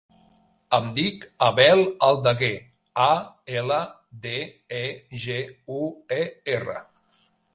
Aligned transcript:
Em 0.75 0.85
dic 0.99 1.25
Abel 1.47 1.81
Aldeguer: 2.07 2.49
a, 3.09 3.11
ela, 3.61 3.79
de, 4.25 4.39
e, 4.81 4.83
ge, 5.27 5.39
u, 5.81 5.93
e, 6.21 6.23
erra. 6.57 6.83